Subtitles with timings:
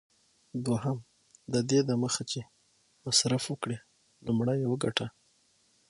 [0.65, 0.97] دوهم:
[1.53, 2.41] ددې دمخه چي
[3.05, 3.77] مصرف وکړې،
[4.25, 5.07] لومړی یې وګټه.